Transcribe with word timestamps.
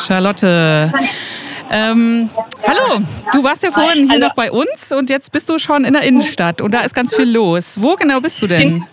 Charlotte. 0.00 0.92
Ähm, 1.70 2.28
hallo, 2.66 3.02
du 3.32 3.42
warst 3.42 3.62
ja 3.62 3.70
vorhin 3.70 4.08
hier 4.08 4.18
noch 4.18 4.34
bei 4.34 4.50
uns 4.50 4.92
und 4.92 5.10
jetzt 5.10 5.32
bist 5.32 5.48
du 5.48 5.58
schon 5.58 5.84
in 5.84 5.94
der 5.94 6.02
Innenstadt 6.02 6.60
und 6.60 6.72
da 6.72 6.82
ist 6.82 6.94
ganz 6.94 7.14
viel 7.14 7.30
los. 7.30 7.80
Wo 7.80 7.94
genau 7.96 8.20
bist 8.20 8.40
du 8.42 8.46
denn? 8.46 8.84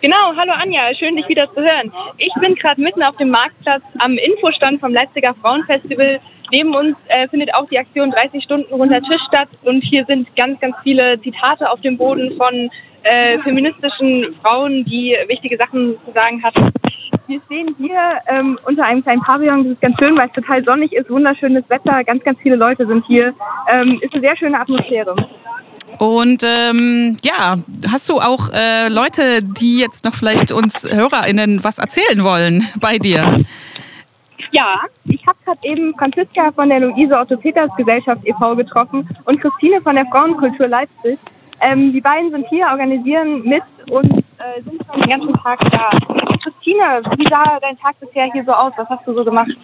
Genau, 0.00 0.36
hallo 0.36 0.52
Anja, 0.52 0.94
schön 0.94 1.16
dich 1.16 1.28
wieder 1.28 1.52
zu 1.54 1.60
hören. 1.60 1.90
Ich 2.18 2.32
bin 2.40 2.54
gerade 2.54 2.80
mitten 2.80 3.02
auf 3.02 3.16
dem 3.16 3.30
Marktplatz 3.30 3.82
am 3.98 4.18
Infostand 4.18 4.80
vom 4.80 4.92
Leipziger 4.92 5.34
Frauenfestival. 5.40 6.20
Neben 6.52 6.74
uns 6.74 6.96
äh, 7.08 7.26
findet 7.28 7.54
auch 7.54 7.66
die 7.68 7.78
Aktion 7.78 8.10
30 8.10 8.44
Stunden 8.44 8.72
runter 8.74 9.00
Tisch 9.00 9.22
statt 9.26 9.48
und 9.62 9.80
hier 9.80 10.04
sind 10.04 10.34
ganz, 10.36 10.60
ganz 10.60 10.76
viele 10.82 11.20
Zitate 11.22 11.70
auf 11.70 11.80
dem 11.80 11.96
Boden 11.96 12.36
von 12.36 12.70
äh, 13.02 13.38
feministischen 13.40 14.34
Frauen, 14.42 14.84
die 14.84 15.16
wichtige 15.26 15.56
Sachen 15.56 15.96
zu 16.04 16.12
sagen 16.12 16.42
hatten. 16.42 16.70
Wir 17.26 17.40
stehen 17.46 17.74
hier 17.78 17.98
ähm, 18.26 18.58
unter 18.66 18.84
einem 18.84 19.02
kleinen 19.02 19.22
Pavillon. 19.22 19.64
Das 19.64 19.72
ist 19.72 19.80
ganz 19.80 19.96
schön, 19.98 20.16
weil 20.16 20.26
es 20.26 20.32
total 20.32 20.64
sonnig 20.64 20.92
ist, 20.92 21.08
wunderschönes 21.08 21.64
Wetter, 21.68 22.04
ganz, 22.04 22.22
ganz 22.22 22.38
viele 22.40 22.56
Leute 22.56 22.86
sind 22.86 23.04
hier. 23.06 23.32
Ähm, 23.68 23.98
ist 24.02 24.12
eine 24.12 24.22
sehr 24.22 24.36
schöne 24.36 24.60
Atmosphäre. 24.60 25.16
Und 25.98 26.42
ähm, 26.44 27.16
ja, 27.22 27.56
hast 27.90 28.08
du 28.08 28.20
auch 28.20 28.50
äh, 28.52 28.88
Leute, 28.88 29.42
die 29.42 29.78
jetzt 29.78 30.04
noch 30.04 30.14
vielleicht 30.14 30.52
uns 30.52 30.84
HörerInnen 30.84 31.64
was 31.64 31.78
erzählen 31.78 32.22
wollen 32.24 32.66
bei 32.80 32.98
dir? 32.98 33.44
Ja, 34.50 34.80
ich 35.04 35.26
habe 35.26 35.38
gerade 35.44 35.60
eben 35.62 35.94
Franziska 35.96 36.52
von 36.52 36.68
der 36.68 36.80
Luise 36.80 37.18
Otto 37.18 37.36
Peters 37.36 37.70
Gesellschaft 37.76 38.20
e.V. 38.24 38.56
getroffen 38.56 39.08
und 39.24 39.40
Christine 39.40 39.80
von 39.80 39.94
der 39.94 40.06
Frauenkultur 40.06 40.68
Leipzig. 40.68 41.18
Ähm, 41.64 41.94
die 41.94 42.00
beiden 42.02 42.30
sind 42.30 42.46
hier, 42.48 42.66
organisieren 42.66 43.42
mit 43.42 43.62
und 43.90 44.04
äh, 44.12 44.60
sind 44.64 44.82
schon 44.86 45.00
den 45.00 45.08
ganzen 45.08 45.32
Tag 45.32 45.58
da. 45.70 45.90
Christine, 46.42 47.00
wie 47.16 47.26
sah 47.26 47.58
dein 47.58 47.78
Tag 47.78 47.98
bisher 48.00 48.30
hier 48.30 48.44
so 48.44 48.52
aus? 48.52 48.72
Was 48.76 48.86
hast 48.90 49.06
du 49.06 49.14
so 49.14 49.24
gemacht? 49.24 49.56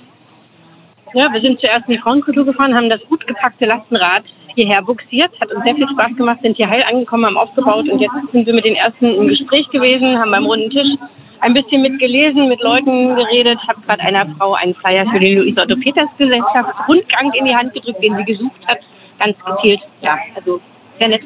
Ja, 1.12 1.30
wir 1.30 1.40
sind 1.42 1.60
zuerst 1.60 1.86
in 1.88 1.94
die 1.94 1.98
Frauenkultur 1.98 2.46
gefahren, 2.46 2.74
haben 2.74 2.88
das 2.88 3.04
gut 3.08 3.26
gepackte 3.26 3.66
Lastenrad 3.66 4.22
hierher 4.54 4.80
buxiert. 4.80 5.30
Hat 5.42 5.52
uns 5.52 5.62
sehr 5.64 5.74
viel 5.74 5.88
Spaß 5.88 6.16
gemacht, 6.16 6.38
sind 6.42 6.56
hier 6.56 6.70
heil 6.70 6.82
angekommen, 6.88 7.26
haben 7.26 7.36
aufgebaut 7.36 7.86
und 7.88 7.98
jetzt 7.98 8.14
sind 8.32 8.46
wir 8.46 8.54
mit 8.54 8.64
den 8.64 8.76
ersten 8.76 9.04
im 9.16 9.28
Gespräch 9.28 9.68
gewesen, 9.68 10.18
haben 10.18 10.30
beim 10.30 10.46
runden 10.46 10.70
Tisch 10.70 10.96
ein 11.40 11.52
bisschen 11.52 11.82
mitgelesen, 11.82 12.48
mit 12.48 12.62
Leuten 12.62 13.14
geredet, 13.14 13.58
habe 13.68 13.80
gerade 13.86 14.00
einer 14.02 14.26
Frau 14.38 14.54
einen 14.54 14.74
Flyer 14.74 15.04
für 15.10 15.18
die 15.18 15.34
Luise 15.34 15.60
Otto 15.60 15.76
Peters 15.76 16.08
Gesellschaft 16.16 16.72
Rundgang 16.88 17.30
in 17.34 17.44
die 17.44 17.56
Hand 17.56 17.74
gedrückt, 17.74 18.02
den 18.02 18.16
sie 18.16 18.24
gesucht 18.24 18.66
hat. 18.66 18.78
Ganz 19.18 19.36
gezielt. 19.44 19.80
Ja, 20.00 20.18
also 20.34 20.60
sehr 20.98 21.08
nett. 21.08 21.22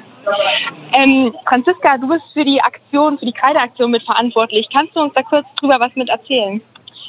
Ähm, 0.93 1.35
Franziska, 1.47 1.99
du 1.99 2.09
bist 2.09 2.25
für 2.33 2.45
die 2.45 2.61
Aktion, 2.61 3.19
für 3.19 3.27
die 3.27 3.33
Kreideaktion 3.33 3.91
mitverantwortlich. 3.91 4.69
Kannst 4.73 4.97
du 4.97 5.01
uns 5.01 5.15
da 5.15 5.23
kurz 5.23 5.47
drüber 5.57 5.81
was 5.81 5.95
mit 5.97 6.09
erzählen? 6.09 6.61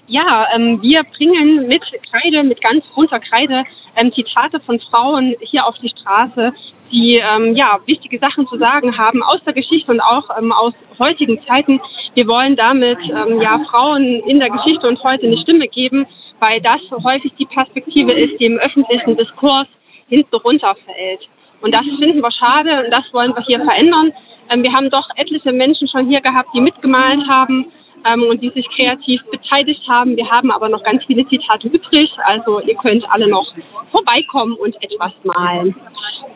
Ja, 0.08 0.48
ähm, 0.54 0.82
wir 0.82 1.04
bringen 1.04 1.68
mit 1.68 1.84
Kreide, 2.12 2.44
mit 2.44 2.62
ganz 2.62 2.84
großer 2.94 3.20
Kreide, 3.20 3.64
ähm, 3.96 4.14
Zitate 4.14 4.60
von 4.60 4.80
Frauen 4.80 5.36
hier 5.40 5.66
auf 5.66 5.78
die 5.80 5.90
Straße, 5.90 6.54
die 6.92 7.16
ähm, 7.16 7.56
ja 7.56 7.80
wichtige 7.86 8.20
Sachen 8.20 8.48
zu 8.48 8.58
sagen 8.58 8.98
haben 8.98 9.24
aus 9.24 9.44
der 9.46 9.54
Geschichte 9.54 9.92
und 9.92 10.02
auch 10.02 10.30
ähm, 10.38 10.52
aus 10.52 10.74
heutigen 11.00 11.40
Zeiten. 11.48 11.82
Wir 12.14 12.28
wollen 12.28 12.56
damit 12.56 13.00
ähm, 13.10 13.42
ja 13.42 13.60
Frauen 13.70 14.22
in 14.28 14.40
der 14.40 14.50
Geschichte 14.50 14.88
und 14.88 15.04
heute 15.04 15.26
eine 15.26 15.38
Stimme 15.38 15.68
geben, 15.68 16.06
weil 16.40 16.62
das 16.62 16.82
häufig 17.04 17.34
die 17.40 17.46
Perspektive 17.46 18.12
ist, 18.12 18.40
die 18.40 18.46
im 18.46 18.58
öffentlichen 18.58 19.18
Diskurs 19.18 19.68
hinten 20.08 20.36
runterfällt. 20.36 21.28
Und 21.62 21.74
das 21.74 21.84
finden 21.84 22.22
wir 22.22 22.32
schade 22.32 22.84
und 22.84 22.92
das 22.92 23.12
wollen 23.14 23.36
wir 23.36 23.44
hier 23.44 23.60
verändern. 23.60 24.12
Ähm, 24.50 24.64
wir 24.64 24.74
haben 24.74 24.90
doch 24.90 25.08
etliche 25.16 25.52
Menschen 25.52 25.88
schon 25.88 26.08
hier 26.08 26.22
gehabt, 26.22 26.50
die 26.54 26.62
mitgemalt 26.62 27.28
haben 27.28 27.72
ähm, 28.06 28.24
und 28.24 28.42
die 28.42 28.50
sich 28.52 28.70
kreativ 28.70 29.24
beteiligt 29.32 29.88
haben. 29.88 30.16
Wir 30.16 30.30
haben 30.30 30.52
aber 30.52 30.70
noch 30.70 30.84
ganz 30.84 31.04
viele 31.06 31.28
Zitate 31.28 31.68
übrig, 31.68 32.12
also 32.24 32.62
ihr 32.62 32.76
könnt 32.76 33.10
alle 33.12 33.28
noch 33.28 33.54
vorbeikommen 33.92 34.54
und 34.54 34.76
etwas 34.84 35.14
malen. 35.24 35.76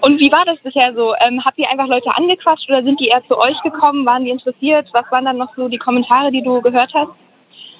Und 0.01 0.19
wie 0.19 0.31
war 0.31 0.45
das 0.45 0.57
bisher 0.59 0.93
so? 0.95 1.13
Ähm, 1.19 1.43
habt 1.43 1.57
ihr 1.57 1.69
einfach 1.69 1.87
Leute 1.87 2.15
angequatscht 2.15 2.69
oder 2.69 2.83
sind 2.83 2.99
die 2.99 3.07
eher 3.07 3.23
zu 3.27 3.37
euch 3.37 3.61
gekommen? 3.61 4.05
Waren 4.05 4.25
die 4.25 4.31
interessiert? 4.31 4.87
Was 4.93 5.05
waren 5.11 5.25
dann 5.25 5.37
noch 5.37 5.55
so 5.55 5.67
die 5.67 5.77
Kommentare, 5.77 6.31
die 6.31 6.41
du 6.41 6.61
gehört 6.61 6.93
hast? 6.93 7.11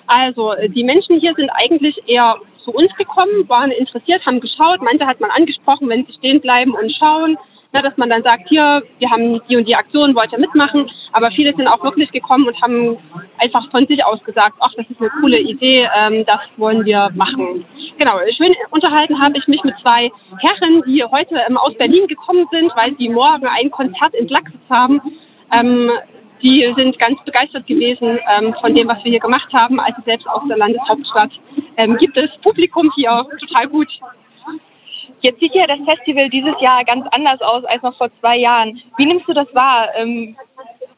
Also 0.10 0.56
die 0.70 0.84
Menschen 0.84 1.20
hier 1.20 1.36
sind 1.36 1.52
eigentlich 1.52 2.02
eher 2.08 2.38
zu 2.64 2.72
uns 2.72 2.92
gekommen, 2.96 3.48
waren 3.48 3.70
interessiert, 3.70 4.26
haben 4.26 4.40
geschaut. 4.40 4.82
Manche 4.82 5.06
hat 5.06 5.20
man 5.20 5.30
angesprochen, 5.30 5.88
wenn 5.88 6.04
sie 6.08 6.14
stehen 6.14 6.42
bleiben 6.42 6.74
und 6.74 6.92
schauen, 6.92 7.38
na, 7.72 7.84
dass 7.84 7.96
man 7.98 8.10
dann 8.10 8.24
sagt, 8.24 8.50
hier, 8.50 8.82
wir 8.98 9.10
haben 9.12 9.40
die 9.48 9.56
und 9.56 9.68
die 9.68 9.76
Aktion, 9.76 10.16
wollt 10.16 10.32
ihr 10.32 10.40
mitmachen. 10.40 10.90
Aber 11.12 11.30
viele 11.30 11.56
sind 11.56 11.68
auch 11.68 11.84
wirklich 11.84 12.12
gekommen 12.12 12.48
und 12.48 12.60
haben 12.60 12.98
einfach 13.38 13.70
von 13.70 13.86
sich 13.86 14.04
aus 14.04 14.24
gesagt, 14.24 14.56
ach, 14.62 14.74
das 14.76 14.88
ist 14.90 15.00
eine 15.00 15.12
coole 15.22 15.40
Idee, 15.40 15.88
ähm, 15.96 16.26
das 16.26 16.40
wollen 16.58 16.84
wir 16.86 17.12
machen. 17.14 17.64
Genau, 18.00 18.18
schön 18.36 18.56
unterhalten 18.72 19.22
habe 19.22 19.38
ich 19.38 19.48
mich 19.48 19.64
mit 19.64 19.76
zwei 19.84 20.10
Herren, 20.40 20.82
die 20.88 21.04
heute 21.04 21.36
ähm, 21.48 21.58
aus 21.58 21.76
Berlin 21.76 22.08
gekommen 22.08 22.48
sind, 22.52 22.72
weil 22.76 22.96
sie 22.98 23.10
morgen 23.10 23.46
ein 23.46 23.70
Konzert 23.70 24.16
in 24.16 24.28
Laxitz 24.28 24.58
haben. 24.72 25.00
Ähm, 25.52 25.92
die 26.42 26.74
sind 26.76 26.98
ganz 27.00 27.22
begeistert 27.24 27.68
gewesen 27.68 28.20
ähm, 28.38 28.56
von 28.62 28.74
dem, 28.74 28.88
was 28.88 29.04
wir 29.04 29.12
hier 29.12 29.20
gemacht 29.20 29.52
haben. 29.54 29.80
Also 29.80 30.02
selbst 30.06 30.28
aus 30.28 30.42
der 30.48 30.58
Landeshauptstadt 30.58 31.32
ähm, 31.78 31.98
gibt 31.98 32.18
es 32.18 32.30
Publikum 32.42 32.92
hier 32.96 33.26
total 33.40 33.68
gut. 33.68 33.88
Jetzt 35.22 35.40
sieht 35.42 35.54
ja 35.54 35.68
das 35.68 35.80
Festival 35.86 36.30
dieses 36.30 36.60
Jahr 36.62 36.86
ganz 36.86 37.06
anders 37.12 37.42
aus 37.42 37.66
als 37.66 37.82
noch 37.84 37.98
vor 37.98 38.10
zwei 38.22 38.38
Jahren. 38.38 38.82
Wie 38.98 39.06
nimmst 39.06 39.28
du 39.28 39.34
das 39.34 39.48
wahr? 39.54 39.90
Ähm, 39.96 40.36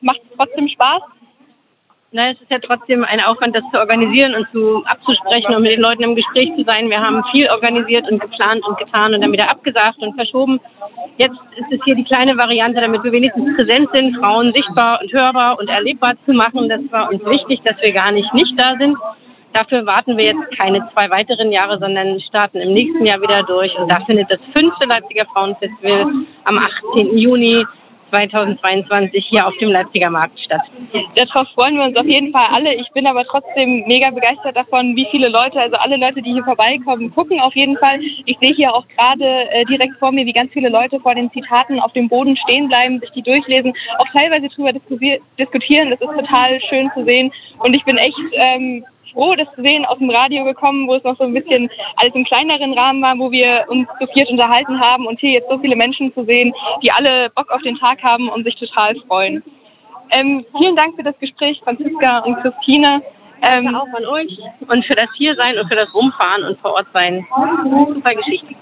Macht 0.02 0.22
es 0.24 0.38
trotzdem 0.38 0.68
Spaß? 0.68 1.02
Na, 2.12 2.32
es 2.32 2.42
ist 2.42 2.52
ja 2.52 2.60
trotzdem 2.60 3.06
ein 3.06 3.22
Aufwand, 3.22 3.56
das 3.56 3.64
zu 3.72 3.80
organisieren 3.80 4.36
und 4.36 4.48
zu 4.52 4.84
abzusprechen 4.86 5.56
und 5.56 5.62
mit 5.62 5.72
den 5.72 5.80
Leuten 5.80 6.04
im 6.04 6.16
Gespräch 6.16 6.52
zu 6.58 6.66
sein. 6.66 6.90
Wir 6.90 7.00
haben 7.00 7.24
viel 7.32 7.50
organisiert 7.50 8.12
und 8.12 8.20
geplant 8.20 8.68
und 8.68 8.78
getan 8.78 9.14
und 9.14 9.22
dann 9.22 9.32
wieder 9.32 9.50
abgesagt 9.50 10.00
und 10.00 10.16
verschoben. 10.16 10.60
Jetzt 11.18 11.38
ist 11.58 11.72
es 11.72 11.80
hier 11.84 11.96
die 11.96 12.04
kleine 12.04 12.38
Variante, 12.38 12.82
damit 12.82 13.04
wir 13.04 13.12
wenigstens 13.12 13.56
präsent 13.56 13.90
sind, 13.94 14.16
Frauen 14.18 14.54
sichtbar 14.54 15.00
und 15.02 15.14
hörbar 15.14 15.60
und 15.60 15.70
erlebbar 15.70 16.14
zu 16.26 16.34
machen. 16.34 16.70
Das 16.70 16.82
war 16.90 17.12
uns 17.12 17.24
wichtig, 17.26 17.62
dass 17.64 17.80
wir 17.82 17.92
gar 17.92 18.12
nicht 18.12 18.34
nicht 18.34 18.60
da 18.60 18.76
sind. 18.80 18.98
Dafür 19.54 19.86
warten 19.86 20.18
wir 20.18 20.26
jetzt 20.26 20.58
keine 20.58 20.88
zwei 20.94 21.10
weiteren 21.10 21.52
Jahre, 21.52 21.78
sondern 21.78 22.20
starten 22.22 22.60
im 22.60 22.74
nächsten 22.74 23.06
Jahr 23.06 23.22
wieder 23.22 23.44
durch. 23.44 23.78
Und 23.78 23.90
da 23.90 24.00
findet 24.06 24.32
das 24.32 24.40
fünfte 24.54 24.86
Leipziger 24.88 25.26
Frauenfestival 25.26 26.06
am 26.46 26.58
18. 26.58 27.18
Juni 27.18 27.66
2022 28.12 29.26
hier 29.26 29.48
auf 29.48 29.58
dem 29.58 29.72
Leipziger 29.72 30.10
Markt 30.10 30.40
statt. 30.40 30.62
Darauf 31.16 31.48
freuen 31.50 31.78
wir 31.78 31.86
uns 31.86 31.98
auf 31.98 32.06
jeden 32.06 32.32
Fall 32.32 32.48
alle. 32.52 32.76
Ich 32.76 32.92
bin 32.92 33.08
aber 33.08 33.26
trotzdem 33.26 33.84
mega 33.88 34.12
begeistert 34.12 34.56
davon, 34.56 34.96
wie 34.96 35.08
viele 35.10 35.30
Leute, 35.30 35.60
also 35.60 35.78
alle 35.78 35.98
Leute, 35.98 36.22
die 36.22 36.34
hier 36.34 36.44
vorbeikommen, 36.44 37.14
gucken 37.14 37.40
auf 37.40 37.56
jeden 37.56 37.78
Fall. 37.78 38.00
Ich 38.26 38.38
sehe 38.40 38.54
hier 38.54 38.74
auch 38.74 38.86
gerade 38.90 39.50
äh, 39.52 39.66
direkt 39.66 39.98
vor 39.98 40.12
mir, 40.12 40.26
wie 40.26 40.34
ganz 40.34 40.52
viele 40.52 40.70
Leute 40.70 41.00
vor 41.00 41.16
den 41.16 41.32
Zitaten 41.32 41.80
auf 41.80 41.94
dem 41.94 42.10
Boden 42.10 42.36
stehen 42.38 42.68
bleiben, 42.68 43.00
sich 43.00 43.12
die 43.12 43.24
durchlesen, 43.24 43.74
auch 43.98 44.08
teilweise 44.14 44.50
darüber 44.50 44.74
diskutieren. 44.74 45.90
Das 45.90 46.02
ist 46.02 46.20
total 46.20 46.60
schön 46.62 46.92
zu 46.94 47.06
sehen. 47.06 47.32
Und 47.60 47.74
ich 47.74 47.84
bin 47.86 47.98
echt 47.98 48.20
ähm, 48.34 48.86
froh, 49.14 49.36
das 49.36 49.48
zu 49.56 49.62
sehen, 49.62 49.86
aus 49.86 49.98
dem 49.98 50.10
Radio 50.10 50.44
gekommen, 50.44 50.88
wo 50.88 50.96
es 50.96 51.04
noch 51.04 51.18
so 51.18 51.24
ein 51.24 51.34
bisschen 51.34 51.70
alles 51.96 52.14
im 52.16 52.26
kleineren 52.26 52.74
Rahmen 52.74 53.02
war, 53.02 53.18
wo 53.18 53.32
wir 53.32 53.66
uns 53.68 53.88
zu 54.00 54.08
viert 54.08 54.30
unterhalten 54.30 54.80
haben 54.80 55.06
und 55.08 55.20
hier 55.20 55.32
jetzt 55.32 55.50
so 55.50 55.58
viele 55.60 55.76
Menschen 55.76 56.14
zu 56.14 56.26
sehen, 56.26 56.54
die 56.82 56.92
alle 56.92 57.30
Bock 57.30 57.52
auf 57.52 57.62
den 57.62 57.78
Tag 57.78 58.02
haben 58.04 58.30
und 58.30 58.44
sich 58.44 58.56
total 58.56 58.96
freuen. 59.08 59.44
Ähm, 60.12 60.46
vielen 60.58 60.76
Dank 60.76 60.96
für 60.96 61.04
das 61.04 61.18
Gespräch, 61.20 61.62
Franziska 61.64 62.20
und 62.20 62.36
Christine. 62.42 63.02
Ähm, 63.44 63.74
auch 63.74 63.88
an 63.98 64.06
euch 64.06 64.38
und 64.68 64.86
für 64.86 64.94
das 64.94 65.08
Hiersein 65.18 65.58
und 65.58 65.68
für 65.68 65.76
das 65.76 65.92
Rumfahren 65.96 66.44
und 66.44 66.60
vor 66.60 66.74
Ort 66.74 66.86
sein. 66.94 67.26
Super 67.64 68.14
Geschichte. 68.14 68.54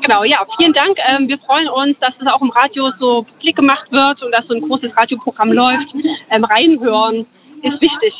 Genau, 0.00 0.24
ja, 0.24 0.44
vielen 0.58 0.72
Dank. 0.72 0.96
Ähm, 1.08 1.28
wir 1.28 1.38
freuen 1.38 1.68
uns, 1.68 1.98
dass 2.00 2.12
es 2.20 2.26
auch 2.26 2.40
im 2.40 2.50
Radio 2.50 2.90
so 3.00 3.24
publik 3.24 3.56
gemacht 3.56 3.90
wird 3.90 4.22
und 4.22 4.32
dass 4.32 4.46
so 4.46 4.54
ein 4.54 4.60
großes 4.60 4.96
Radioprogramm 4.96 5.52
läuft. 5.52 5.94
Ähm, 6.30 6.44
reinhören 6.44 7.26
ist 7.62 7.80
wichtig. 7.80 8.14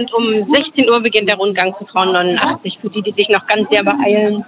Und 0.00 0.14
um 0.14 0.52
16 0.54 0.88
Uhr 0.88 1.00
beginnt 1.00 1.28
der 1.28 1.36
Rundgang 1.36 1.74
zu 1.78 1.84
Frauen 1.84 2.12
89. 2.12 2.78
Für 2.80 2.88
die, 2.88 3.02
die 3.02 3.12
sich 3.12 3.28
noch 3.28 3.46
ganz 3.46 3.68
sehr 3.68 3.84
beeilen, 3.84 4.46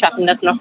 schaffen 0.00 0.26
das 0.26 0.42
noch. 0.42 0.56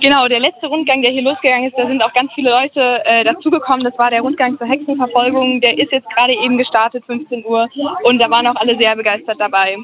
Genau, 0.00 0.26
der 0.26 0.40
letzte 0.40 0.68
Rundgang, 0.68 1.02
der 1.02 1.10
hier 1.10 1.22
losgegangen 1.22 1.68
ist, 1.68 1.78
da 1.78 1.86
sind 1.86 2.02
auch 2.02 2.14
ganz 2.14 2.32
viele 2.32 2.50
Leute 2.50 3.04
äh, 3.04 3.24
dazugekommen. 3.24 3.84
Das 3.84 3.96
war 3.98 4.10
der 4.10 4.22
Rundgang 4.22 4.56
zur 4.56 4.66
Hexenverfolgung. 4.66 5.60
Der 5.60 5.76
ist 5.78 5.92
jetzt 5.92 6.08
gerade 6.08 6.32
eben 6.32 6.56
gestartet, 6.56 7.04
15 7.04 7.44
Uhr. 7.44 7.68
Und 8.04 8.18
da 8.18 8.30
waren 8.30 8.46
auch 8.46 8.56
alle 8.56 8.78
sehr 8.78 8.96
begeistert 8.96 9.38
dabei. 9.38 9.76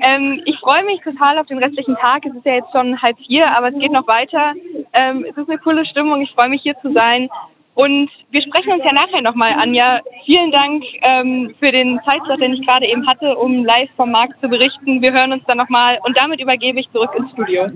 Ähm, 0.00 0.42
ich 0.44 0.58
freue 0.58 0.84
mich 0.84 1.00
total 1.00 1.38
auf 1.38 1.46
den 1.46 1.58
restlichen 1.58 1.96
Tag. 1.96 2.26
Es 2.26 2.34
ist 2.34 2.44
ja 2.44 2.56
jetzt 2.56 2.72
schon 2.72 3.00
halb 3.00 3.18
vier, 3.26 3.56
aber 3.56 3.68
es 3.68 3.78
geht 3.78 3.92
noch 3.92 4.06
weiter. 4.06 4.52
Ähm, 4.92 5.24
es 5.28 5.36
ist 5.36 5.48
eine 5.48 5.58
coole 5.58 5.86
Stimmung. 5.86 6.20
Ich 6.20 6.32
freue 6.32 6.50
mich 6.50 6.62
hier 6.62 6.78
zu 6.80 6.92
sein. 6.92 7.30
Und 7.74 8.10
wir 8.30 8.42
sprechen 8.42 8.72
uns 8.72 8.84
ja 8.84 8.92
nachher 8.92 9.22
nochmal, 9.22 9.54
Anja. 9.54 10.00
Vielen 10.26 10.50
Dank 10.50 10.84
ähm, 11.00 11.54
für 11.58 11.72
den 11.72 12.00
Zeitslot, 12.04 12.40
den 12.40 12.52
ich 12.52 12.66
gerade 12.66 12.86
eben 12.86 13.06
hatte, 13.06 13.36
um 13.36 13.64
live 13.64 13.88
vom 13.96 14.10
Markt 14.10 14.40
zu 14.42 14.48
berichten. 14.48 15.00
Wir 15.00 15.12
hören 15.12 15.32
uns 15.32 15.44
dann 15.46 15.56
nochmal 15.56 15.98
und 16.04 16.16
damit 16.16 16.40
übergebe 16.40 16.80
ich 16.80 16.90
zurück 16.92 17.10
ins 17.16 17.30
Studio. 17.32 17.70